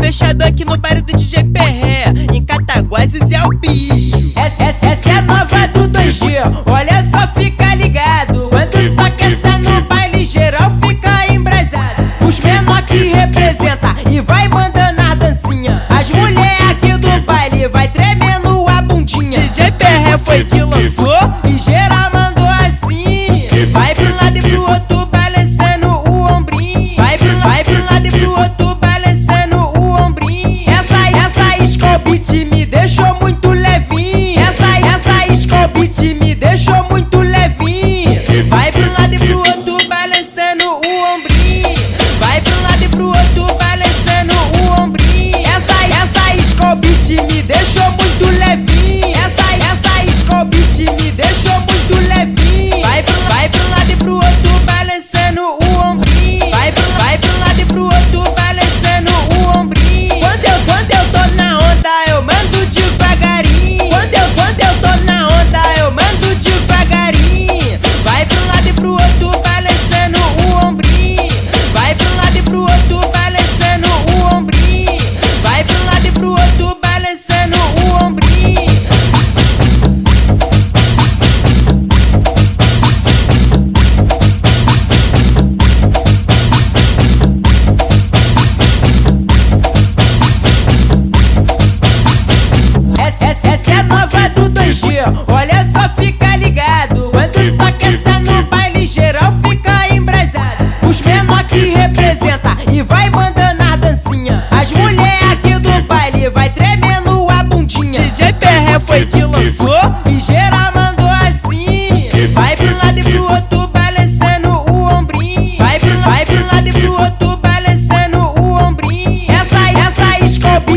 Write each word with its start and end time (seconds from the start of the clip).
fechado 0.00 0.42
aqui 0.42 0.64
no 0.64 0.76
bairro 0.76 1.02
do 1.02 1.16
DJ 1.16 1.44
Perré 1.44 2.04
Em 2.32 2.44
Cataguases 2.44 3.30
é 3.32 3.44
o 3.44 3.50
bicho 3.50 4.32
Essa, 4.36 4.64
essa, 4.64 4.86
essa 4.86 5.08
é 5.08 5.12
a 5.12 5.22
nova 5.22 5.66
do 5.68 5.88
2G 5.88 6.64
Olha 6.66 7.04
só, 7.10 7.26
fica 7.28 7.74
ligado. 7.74 8.48
Quando 8.48 8.96
toca 8.96 9.24
essa 9.24 9.58
no 9.58 9.82
baile 9.82 10.24
geral 10.24 10.72
fica 10.82 11.32
embrasado. 11.32 12.02
Os 12.26 12.40
menor 12.40 12.82
que 12.82 13.04
representa 13.04 13.94
e 14.10 14.20
vai 14.20 14.48
mandando 14.48 15.00
a 15.00 15.14
dancinha. 15.14 15.84
As 15.88 16.10
mulher 16.10 16.56
aqui 16.70 16.96
do 16.96 17.20
baile 17.22 17.68
vai 17.68 17.88
tremendo 17.88 18.66
a 18.68 18.82
bundinha. 18.82 19.40
DJ 19.40 19.70
Perré 19.72 20.18
foi 20.18 20.44
que 20.44 20.60
lançou 20.62 21.16
Scobit 31.66 32.44
me 32.44 32.64
deixou 32.64 33.12
muito 33.20 33.35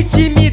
этими 0.10 0.49